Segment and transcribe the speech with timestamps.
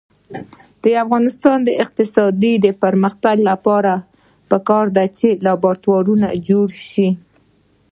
[0.83, 2.53] د افغانستان د اقتصادي
[2.83, 3.93] پرمختګ لپاره
[4.49, 7.09] پکار ده چې لابراتوارونه جوړ شي.